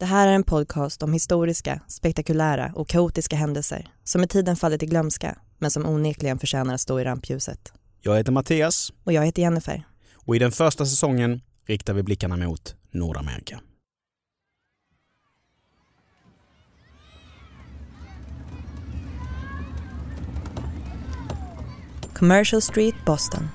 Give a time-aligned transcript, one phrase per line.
[0.00, 4.82] Det här är en podcast om historiska, spektakulära och kaotiska händelser som med tiden fallit
[4.82, 7.72] i glömska men som onekligen förtjänar att stå i rampljuset.
[8.00, 9.82] Jag heter Mattias Och jag heter Jennifer.
[10.14, 13.60] och i den första säsongen riktar vi blickarna mot Nordamerika.
[22.14, 23.48] Commercial Street, Boston.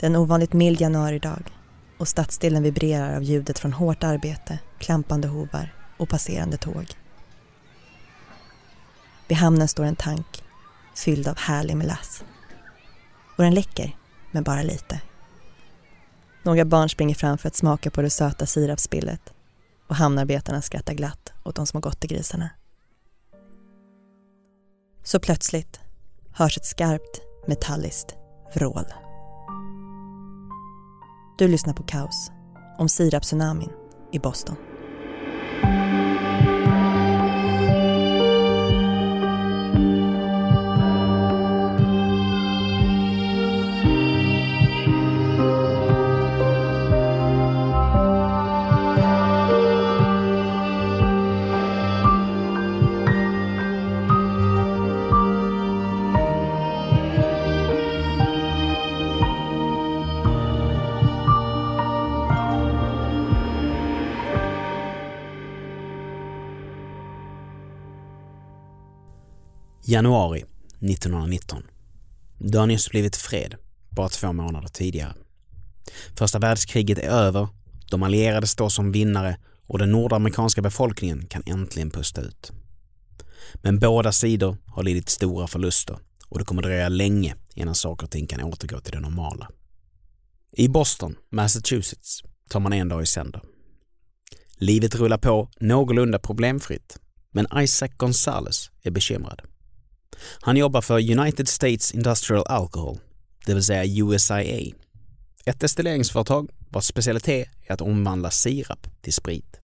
[0.00, 1.55] Det är en ovanligt mild januaridag
[1.98, 6.86] och stadsdelen vibrerar av ljudet från hårt arbete, klampande hovar och passerande tåg.
[9.28, 10.42] Vid hamnen står en tank
[10.94, 12.24] fylld av härlig melass.
[13.36, 13.96] Och den läcker,
[14.30, 15.00] men bara lite.
[16.42, 19.32] Några barn springer fram för att smaka på det söta sirapsspillet
[19.86, 22.50] och hamnarbetarna skrattar glatt åt de små gottegrisarna.
[25.02, 25.80] Så plötsligt
[26.32, 28.14] hörs ett skarpt metalliskt
[28.54, 29.05] vrål.
[31.38, 32.30] Du lyssnar på Kaos
[32.78, 33.70] om sirapstsunamin
[34.12, 34.56] i Boston.
[69.88, 71.62] Januari 1919.
[72.38, 73.54] Det har nyss blivit fred,
[73.90, 75.14] bara två månader tidigare.
[76.18, 77.48] Första världskriget är över,
[77.90, 82.52] de allierade står som vinnare och den nordamerikanska befolkningen kan äntligen pusta ut.
[83.54, 85.98] Men båda sidor har lidit stora förluster
[86.28, 89.48] och det kommer dröja länge innan saker och ting kan återgå till det normala.
[90.52, 93.42] I Boston, Massachusetts, tar man en dag i sänder.
[94.58, 96.98] Livet rullar på någorlunda problemfritt,
[97.30, 99.42] men Isaac Gonzales är bekymrad.
[100.40, 102.98] Han jobbar för United States Industrial Alcohol,
[103.46, 104.74] det vill säga USIA.
[105.44, 109.60] Ett destilleringsföretag vars specialitet är att omvandla sirap till sprit.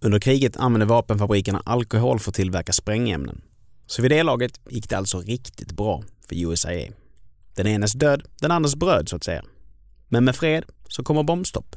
[0.00, 3.42] Under kriget använde vapenfabrikerna alkohol för att tillverka sprängämnen.
[3.86, 6.92] Så vid det laget gick det alltså riktigt bra för USIA.
[7.54, 9.44] Den enes död, den andres bröd så att säga.
[10.08, 11.76] Men med fred så kommer bombstopp.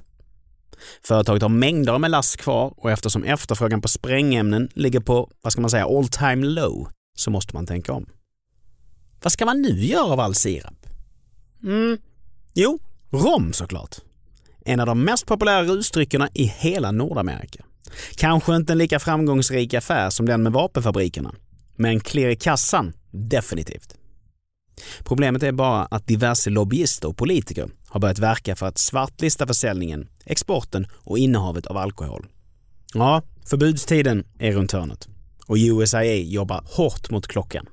[1.04, 5.62] Företaget har mängder med lass kvar och eftersom efterfrågan på sprängämnen ligger på, vad ska
[5.62, 8.06] man säga, all time low så måste man tänka om.
[9.24, 10.86] Vad ska man nu göra av all sirap?
[11.64, 11.98] Mm,
[12.54, 13.96] jo, rom såklart.
[14.66, 17.66] En av de mest populära rusdryckerna i hela Nordamerika.
[18.16, 21.36] Kanske inte en lika framgångsrik affär som den med vapenfabrikerna,
[21.76, 23.96] men klirr i kassan, definitivt.
[25.04, 30.08] Problemet är bara att diverse lobbyister och politiker har börjat verka för att svartlista försäljningen,
[30.26, 32.28] exporten och innehavet av alkohol.
[32.94, 35.08] Ja, förbudstiden är runt hörnet
[35.48, 37.66] och USIA jobbar hårt mot klockan.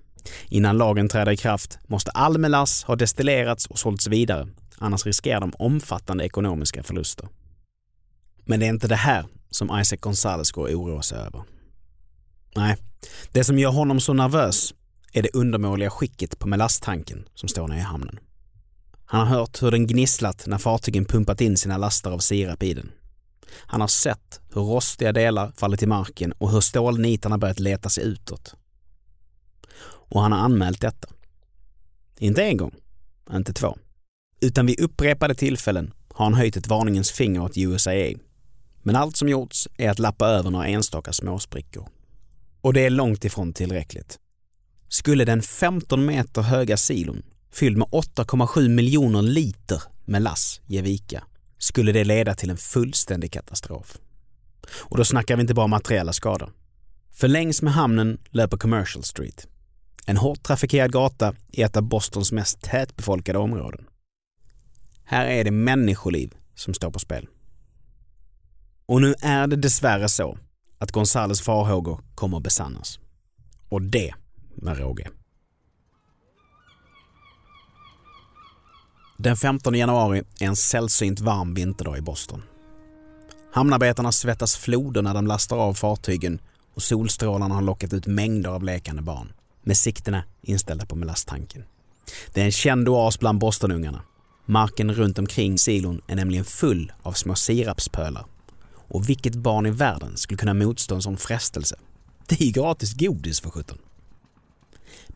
[0.48, 5.40] Innan lagen träder i kraft måste all melass ha destillerats och sålts vidare, annars riskerar
[5.40, 7.28] de omfattande ekonomiska förluster.
[8.44, 11.42] Men det är inte det här som Isaac Gonzales går och oroar sig över.
[12.56, 12.76] Nej,
[13.32, 14.74] det som gör honom så nervös
[15.12, 18.18] är det undermåliga skicket på melasttanken som står nere i hamnen.
[19.04, 22.74] Han har hört hur den gnisslat när fartygen pumpat in sina laster av sirap i
[22.74, 22.90] den.
[23.54, 28.04] Han har sett hur rostiga delar fallit i marken och hur stålnitarna börjat leta sig
[28.04, 28.54] utåt.
[29.84, 31.08] Och han har anmält detta.
[32.18, 32.74] Inte en gång,
[33.32, 33.78] inte två,
[34.40, 38.12] utan vid upprepade tillfällen har han höjt ett varningens finger åt USAA.
[38.82, 41.88] Men allt som gjorts är att lappa över några enstaka småsprickor.
[42.60, 44.18] Och det är långt ifrån tillräckligt.
[44.88, 51.24] Skulle den 15 meter höga silon, fylld med 8,7 miljoner liter med lass, ge vika,
[51.62, 53.98] skulle det leda till en fullständig katastrof.
[54.78, 56.52] Och då snackar vi inte bara materiella skador.
[57.12, 59.46] För längs med hamnen löper Commercial Street.
[60.06, 63.84] En hårt trafikerad gata i ett av Bostons mest tätbefolkade områden.
[65.04, 67.28] Här är det människoliv som står på spel.
[68.86, 70.38] Och nu är det dessvärre så
[70.78, 72.98] att Gonzales farhågor kommer att besannas.
[73.68, 74.14] Och det
[74.54, 75.10] med råge.
[79.22, 82.42] Den 15 januari är en sällsynt varm vinterdag i Boston.
[83.52, 86.40] Hamnarbetarna svettas floder när de lastar av fartygen
[86.74, 89.32] och solstrålarna har lockat ut mängder av lekande barn
[89.62, 91.64] med siktena inställda på melasttanken.
[92.32, 94.02] Det är en känd oas bland Bostonungarna.
[94.46, 98.24] Marken runt omkring silon är nämligen full av små sirapspölar.
[98.88, 101.76] Och vilket barn i världen skulle kunna motstå en sån frestelse?
[102.28, 103.78] Det är ju gratis godis för sjutton.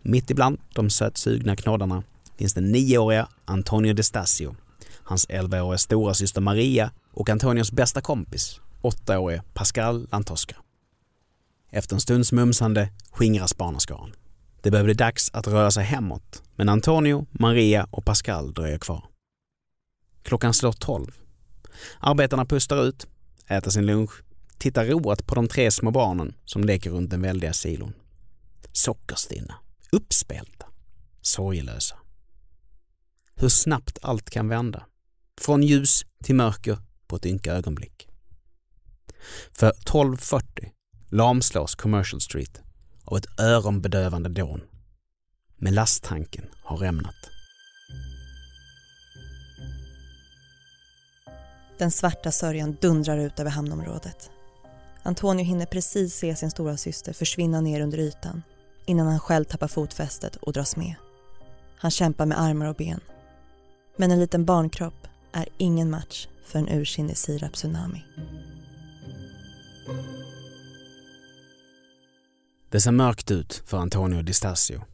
[0.02, 2.02] Mitt ibland de sötsugna knoddarna
[2.36, 4.56] finns den nioåriga Antonio Destasio,
[5.02, 10.56] hans 11-åriga stora syster Maria och Antonios bästa kompis, 8-årige Pascal Lantosca.
[11.70, 14.12] Efter en stunds mumsande skingras barnaskaran.
[14.62, 19.04] Det börjar bli dags att röra sig hemåt, men Antonio, Maria och Pascal dröjer kvar.
[20.22, 21.10] Klockan slår tolv.
[22.00, 23.06] Arbetarna pustar ut,
[23.46, 24.10] äter sin lunch,
[24.58, 27.92] tittar roat på de tre små barnen som leker runt den väldiga silon.
[28.72, 29.54] Sockerstinna,
[29.92, 30.66] uppspelta,
[31.22, 31.96] sorgelösa.
[33.40, 34.86] Hur snabbt allt kan vända.
[35.40, 38.08] Från ljus till mörker på ett ynka ögonblick.
[39.52, 40.42] För 12.40
[41.10, 42.60] lamslås Commercial Street
[43.04, 44.60] av ett öronbedövande dån.
[45.56, 47.14] Men lasttanken har rämnat.
[51.78, 54.30] Den svarta sörjan dundrar ut över hamnområdet.
[55.02, 58.42] Antonio hinner precis se sin stora syster försvinna ner under ytan
[58.86, 60.94] innan han själv tappar fotfästet och dras med.
[61.76, 63.00] Han kämpar med armar och ben.
[63.96, 68.04] Men en liten barnkropp är ingen match för en ursinnig sirap-tsunami.
[72.70, 74.84] Det ser mörkt ut för Antonio Di Stasio.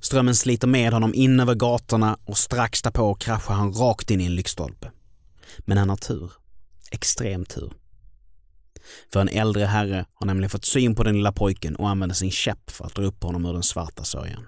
[0.00, 4.26] Strömmen sliter med honom in över gatorna och strax därpå kraschar han rakt in i
[4.26, 4.90] en lyktstolpe.
[5.58, 6.32] Men han har tur.
[6.90, 7.72] Extrem tur.
[9.12, 12.30] För en äldre herre har nämligen fått syn på den lilla pojken och använder sin
[12.30, 14.46] käpp för att dra upp honom ur den svarta sörjan.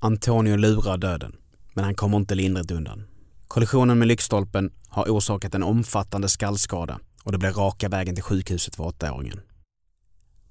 [0.00, 1.36] Antonio lurar döden,
[1.74, 3.04] men han kommer inte lindrigt undan.
[3.48, 8.76] Kollisionen med lyktstolpen har orsakat en omfattande skallskada och det blir raka vägen till sjukhuset
[8.76, 9.40] för åttaåringen.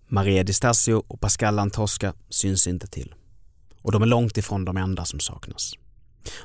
[0.07, 3.15] Maria Di Stasio och Pascal Lantosca syns inte till.
[3.81, 5.73] Och de är långt ifrån de enda som saknas.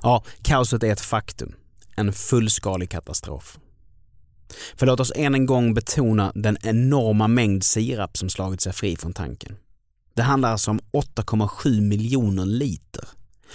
[0.02, 1.54] Ja, kaoset är ett faktum.
[1.96, 3.58] En fullskalig katastrof.
[4.76, 8.96] För låt oss än en gång betona den enorma mängd sirap som slagit sig fri
[8.96, 9.56] från tanken.
[10.14, 13.08] Det handlar alltså om 8,7 miljoner liter.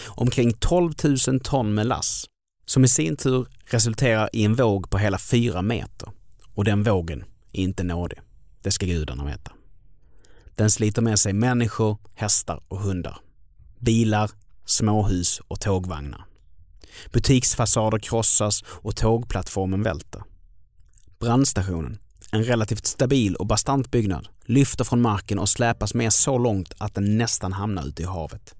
[0.05, 0.93] Omkring 12
[1.27, 2.25] 000 ton med lass
[2.65, 6.09] som i sin tur resulterar i en våg på hela 4 meter.
[6.53, 7.23] Och den vågen
[7.53, 8.19] är inte nådig.
[8.61, 9.51] Det ska gudarna veta.
[10.55, 13.19] Den sliter med sig människor, hästar och hundar.
[13.79, 14.31] Bilar,
[14.65, 16.25] småhus och tågvagnar.
[17.11, 20.23] Butiksfasader krossas och tågplattformen välter.
[21.19, 21.99] Brandstationen,
[22.31, 26.95] en relativt stabil och bastant byggnad, lyfter från marken och släpas med så långt att
[26.95, 28.55] den nästan hamnar ute i havet.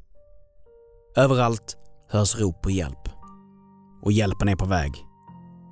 [1.18, 1.78] Överallt
[2.10, 3.10] hörs rop på hjälp.
[4.02, 4.92] Och hjälpen är på väg.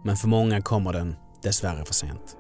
[0.06, 2.38] Men för många kommer den dessvärre för sent.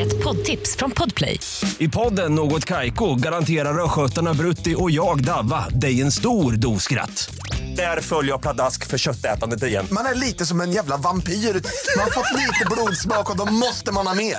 [0.00, 1.40] Ett poddtips från Podplay.
[1.78, 7.30] I podden Något Kaiko garanterar östgötarna Brutti och jag, Davva, dig en stor dos skratt.
[7.76, 9.86] Där följer jag pladask för köttätandet igen.
[9.92, 11.32] Man är lite som en jävla vampyr.
[11.32, 14.36] Man har fått lite blodsmak och då måste man ha mer.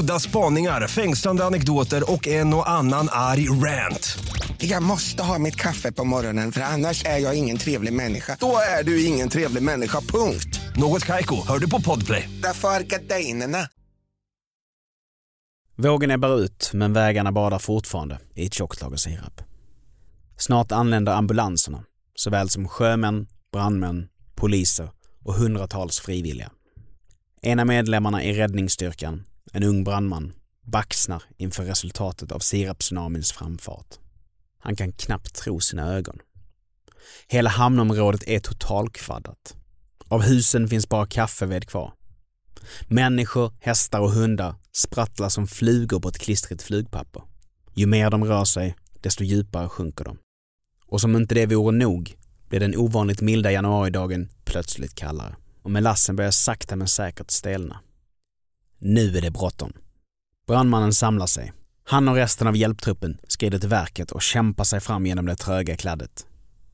[0.00, 4.18] Udda spaningar, fängslande anekdoter och en och annan arg rant.
[4.58, 8.36] Jag måste ha mitt kaffe på morgonen för annars är jag ingen trevlig människa.
[8.40, 10.60] Då är du ingen trevlig människa, punkt.
[10.76, 12.28] Något Kaiko, hör du på Podplay.
[12.42, 13.68] Därför är gardinerna.
[15.76, 19.42] Vågen ebbar ut, men vägarna badar fortfarande i ett tjockt lager sirap.
[20.36, 21.84] Snart anländer ambulanserna,
[22.14, 24.90] såväl som sjömän, brandmän, poliser
[25.22, 26.50] och hundratals frivilliga.
[27.42, 33.98] En av medlemmarna i räddningsstyrkan, en ung brandman, baxnar inför resultatet av siraptsunamins framfart.
[34.58, 36.18] Han kan knappt tro sina ögon.
[37.28, 39.56] Hela hamnområdet är totalkvaddat.
[40.08, 41.92] Av husen finns bara kaffeved kvar.
[42.88, 47.22] Människor, hästar och hundar sprattlar som flugor på ett klistrigt flugpapper.
[47.74, 50.18] Ju mer de rör sig, desto djupare sjunker de.
[50.90, 52.14] Och som inte det vore nog
[52.48, 57.80] blir den ovanligt milda januaridagen plötsligt kallare och melassen börjar sakta men säkert stelna.
[58.78, 59.72] Nu är det bråttom.
[60.46, 61.52] Brandmannen samlar sig.
[61.84, 65.76] Han och resten av hjälptruppen skrider till verket och kämpar sig fram genom det tröga
[65.76, 66.26] kladdet.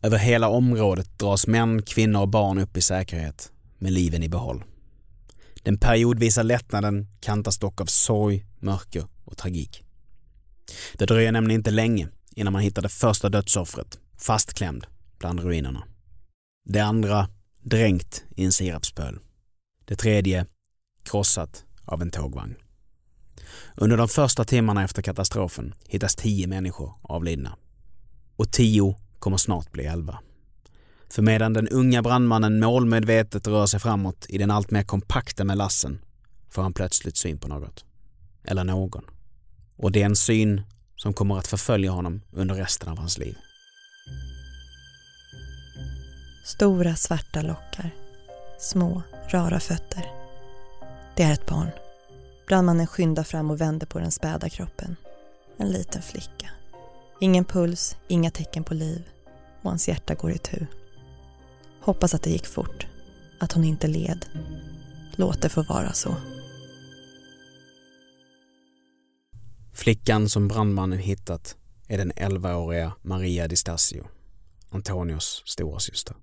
[0.03, 4.65] Över hela området dras män, kvinnor och barn upp i säkerhet, med liven i behåll.
[5.63, 9.83] Den periodvisa lättnaden kantas dock av sorg, mörker och tragik.
[10.95, 14.87] Det dröjer nämligen inte länge innan man hittar det första dödsoffret, fastklämd
[15.19, 15.85] bland ruinerna.
[16.65, 17.29] Det andra
[17.63, 19.19] dränkt i en sirapspöl.
[19.85, 20.47] Det tredje
[21.03, 22.55] krossat av en tågvagn.
[23.75, 27.57] Under de första timmarna efter katastrofen hittas tio människor avlidna.
[28.37, 30.19] Och tio kommer snart bli elva.
[31.11, 35.99] För medan den unga brandmannen målmedvetet rör sig framåt i den allt mer kompakta melassen
[36.51, 37.85] får han plötsligt syn på något.
[38.45, 39.05] Eller någon.
[39.77, 40.63] Och det är en syn
[40.97, 43.37] som kommer att förfölja honom under resten av hans liv.
[46.45, 47.91] Stora svarta lockar.
[48.59, 50.07] Små, rara fötter.
[51.17, 51.71] Det är ett barn.
[52.49, 54.97] Brandmannen skyndar fram och vänder på den späda kroppen.
[55.57, 56.51] En liten flicka.
[57.21, 59.03] Ingen puls, inga tecken på liv
[59.63, 60.67] och hans hjärta går i tu.
[61.81, 62.87] Hoppas att det gick fort,
[63.41, 64.27] att hon inte led.
[65.17, 66.15] Låt det få vara så.
[69.75, 71.57] Flickan som brandmannen hittat
[71.88, 74.07] är den 11-åriga Maria Di Stasio,
[74.71, 76.16] Antonios storasyster.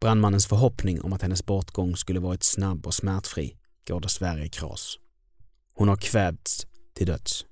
[0.00, 3.56] Brandmannens förhoppning om att hennes bortgång skulle varit snabb och smärtfri
[3.88, 4.96] går dessvärre i kras.
[5.74, 7.44] Hon har kvävts till döds.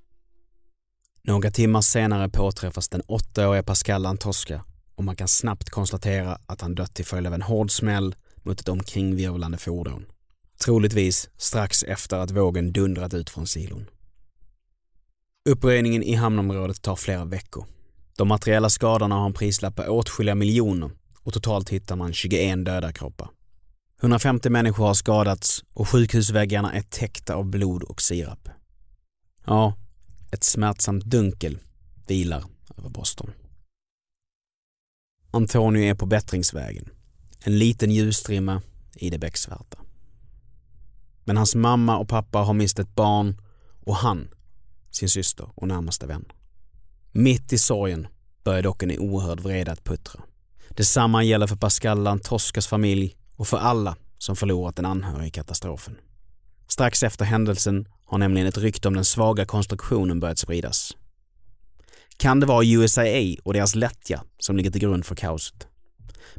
[1.23, 6.75] Några timmar senare påträffas den åttaåriga Pascal Antosca och man kan snabbt konstatera att han
[6.75, 10.07] dött till följd av en hård smäll mot ett omkringvirvlande fordon.
[10.65, 13.87] Troligtvis strax efter att vågen dundrat ut från silon.
[15.49, 17.67] Uppröjningen i hamnområdet tar flera veckor.
[18.17, 20.91] De materiella skadorna har en prislapp på åtskilliga miljoner
[21.23, 23.29] och totalt hittar man 21 döda kroppar.
[24.01, 28.49] 150 människor har skadats och sjukhusväggarna är täckta av blod och sirap.
[29.45, 29.75] Ja,
[30.33, 31.59] ett smärtsamt dunkel
[32.07, 32.45] vilar
[32.79, 33.31] över Boston.
[35.31, 36.89] Antonio är på bättringsvägen.
[37.45, 38.63] En liten ljusstrimma
[38.95, 39.79] i det becksvarta.
[41.25, 43.41] Men hans mamma och pappa har mist ett barn
[43.85, 44.29] och han
[44.97, 46.25] sin syster och närmaste vän.
[47.13, 48.07] Mitt i sorgen
[48.45, 50.21] börjar dock en oerhörd vrede att puttra.
[50.69, 55.97] Detsamma gäller för Pascal Lantoskas familj och för alla som förlorat en anhörig i katastrofen.
[56.69, 60.97] Strax efter händelsen har nämligen ett rykte om den svaga konstruktionen börjat spridas.
[62.17, 65.67] Kan det vara USAA och deras lättja som ligger till grund för kaoset?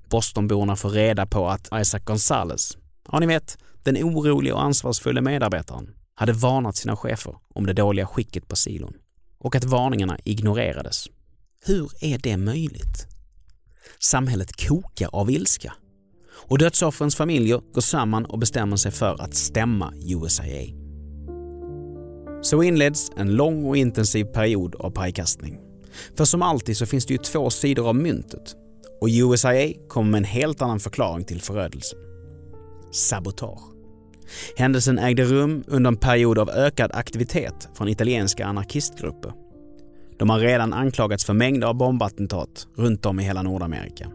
[0.10, 2.78] Bostonborna får reda på att Isaac Gonzales,
[3.12, 8.06] ja ni vet, den oroliga och ansvarsfulla medarbetaren, hade varnat sina chefer om det dåliga
[8.06, 8.94] skicket på silon
[9.40, 11.08] och att varningarna ignorerades.
[11.66, 13.08] Hur är det möjligt?
[14.00, 15.74] Samhället kokar av ilska
[16.30, 20.74] och dödsoffrens familjer går samman och bestämmer sig för att stämma USIA.
[22.42, 25.60] Så inleds en lång och intensiv period av pajkastning.
[26.18, 28.56] För som alltid så finns det ju två sidor av myntet
[29.02, 32.00] och USIA kommer med en helt annan förklaring till förödelsen.
[32.92, 33.77] Sabotage.
[34.58, 39.32] Händelsen ägde rum under en period av ökad aktivitet från italienska anarkistgrupper.
[40.20, 44.12] De har redan anklagats för mängder av bombattentat runt om i hela Nordamerika.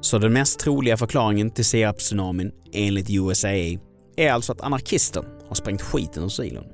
[0.00, 3.78] Så den mest troliga förklaringen till Serap-tsunamin enligt USAA
[4.16, 6.64] är alltså att anarkister har sprängt skiten ur silon.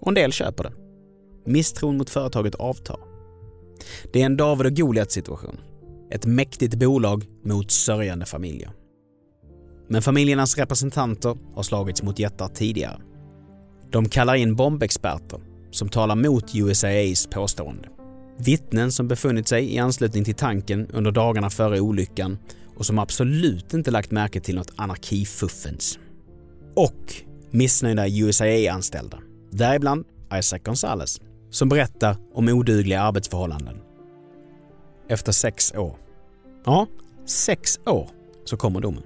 [0.00, 0.72] Och en del köper det.
[1.46, 2.98] Misstron mot företaget avtar.
[4.12, 5.60] Det är en David och Goliat situation.
[6.10, 8.70] Ett mäktigt bolag mot sörjande familjer.
[9.88, 13.00] Men familjernas representanter har slagits mot jättar tidigare.
[13.90, 15.40] De kallar in bombexperter
[15.70, 17.88] som talar mot USAAs påstående.
[18.38, 22.38] Vittnen som befunnit sig i anslutning till tanken under dagarna före olyckan
[22.76, 25.98] och som absolut inte lagt märke till något anarkifuffens.
[26.76, 27.14] Och
[27.50, 29.18] missnöjda USAA-anställda,
[29.50, 30.04] däribland
[30.38, 33.76] Isaac Gonzales, som berättar om odugliga arbetsförhållanden.
[35.08, 35.96] Efter sex år.
[36.64, 36.86] Ja,
[37.26, 38.10] sex år
[38.44, 39.02] så kommer domen.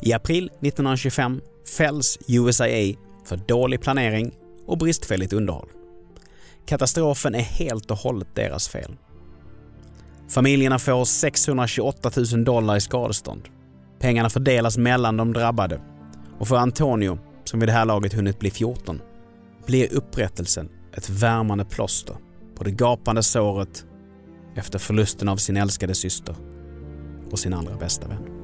[0.00, 1.40] I april 1925
[1.76, 4.34] fälls USIA för dålig planering
[4.66, 5.68] och bristfälligt underhåll.
[6.66, 8.96] Katastrofen är helt och hållet deras fel.
[10.28, 13.42] Familjerna får 628 000 dollar i skadestånd.
[14.00, 15.80] Pengarna fördelas mellan de drabbade
[16.38, 19.00] och för Antonio, som vid det här laget hunnit bli 14,
[19.66, 22.16] blir upprättelsen ett värmande plåster
[22.56, 23.84] på det gapande såret
[24.56, 26.34] efter förlusten av sin älskade syster
[27.30, 28.37] och sin allra bästa vän.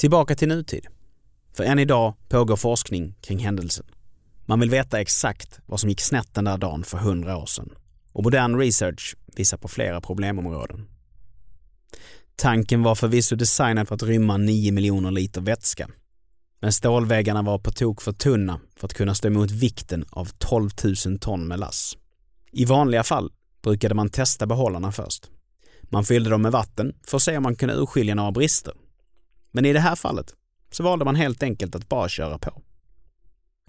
[0.00, 0.86] Tillbaka till nutid.
[1.56, 3.86] För än idag pågår forskning kring händelsen.
[4.46, 7.70] Man vill veta exakt vad som gick snett den där dagen för hundra år sedan.
[8.12, 10.88] Och modern research visar på flera problemområden.
[12.36, 15.88] Tanken var förvisso designad för att rymma 9 miljoner liter vätska.
[16.60, 20.70] Men stålväggarna var på tok för tunna för att kunna stå emot vikten av 12
[21.06, 21.96] 000 ton med lass.
[22.52, 25.30] I vanliga fall brukade man testa behållarna först.
[25.82, 28.74] Man fyllde dem med vatten för att se om man kunde urskilja några brister
[29.52, 30.34] men i det här fallet
[30.70, 32.62] så valde man helt enkelt att bara köra på.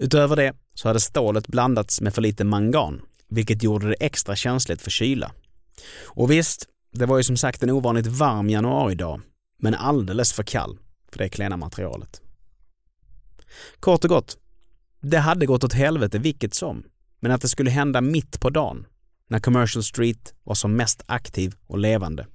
[0.01, 4.81] Utöver det så hade stålet blandats med för lite mangan, vilket gjorde det extra känsligt
[4.81, 5.31] för kyla.
[6.03, 9.21] Och visst, det var ju som sagt en ovanligt varm januaridag,
[9.59, 10.79] men alldeles för kall
[11.11, 12.21] för det klena materialet.
[13.79, 14.37] Kort och gott,
[15.01, 16.83] det hade gått åt helvete vilket som,
[17.19, 18.85] men att det skulle hända mitt på dagen,
[19.27, 22.27] när Commercial Street var som mest aktiv och levande,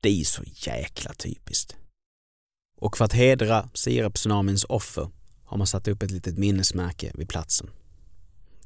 [0.00, 1.76] det är ju så jäkla typiskt.
[2.80, 5.10] Och för att hedra siraptsunamins offer
[5.44, 7.70] har man satt upp ett litet minnesmärke vid platsen.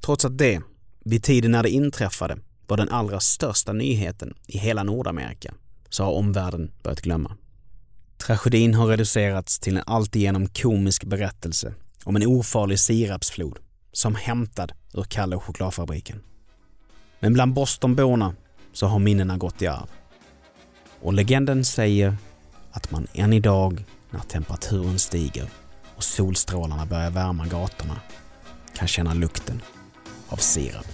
[0.00, 0.62] Trots att det,
[1.04, 5.54] vid tiden när det inträffade, var den allra största nyheten i hela Nordamerika
[5.88, 7.37] så har omvärlden börjat glömma.
[8.18, 13.59] Tragedin har reducerats till en alltigenom komisk berättelse om en ofarlig sirapsflod
[13.92, 16.23] som hämtad ur Kalle och chokladfabriken.
[17.21, 18.35] Men bland Bostonborna
[18.73, 19.88] så har minnena gått i arv.
[21.00, 22.16] Och legenden säger
[22.71, 25.49] att man än idag när temperaturen stiger
[25.97, 28.00] och solstrålarna börjar värma gatorna
[28.75, 29.62] kan känna lukten
[30.28, 30.87] av sirap.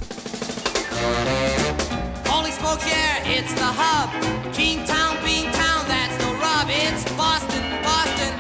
[2.27, 4.11] Holy smokes, yeah, it's the hub.
[4.55, 6.71] Kingtown, Beantown, that's no rub.
[6.71, 8.35] It's Boston, Boston,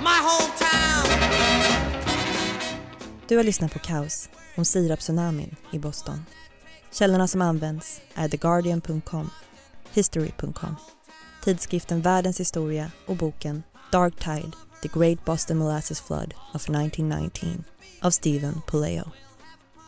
[0.00, 1.06] my hometown.
[3.28, 6.24] Du har lyssnat på Kaos om sirapstsunamin i Boston.
[6.92, 9.30] Källorna som används är theguardian.com,
[9.92, 10.76] history.com,
[11.44, 13.62] tidskriften Världens historia och boken
[13.96, 17.64] Dark Tide, The Great Boston Molasses Flood of 1919
[18.02, 19.10] av Steven Puleo.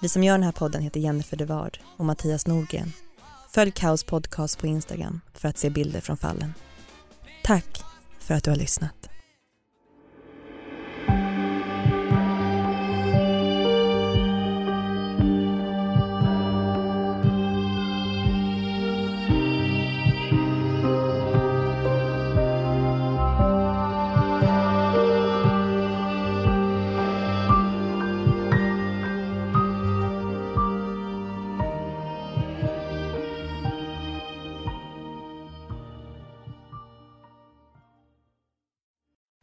[0.02, 2.92] Vi som gör den här podden heter Jennifer Devard och Mattias Norgren.
[3.50, 6.54] Följ Kaos podcast på Instagram för att se bilder från fallen.
[7.44, 7.82] Tack
[8.18, 9.08] för att du har lyssnat.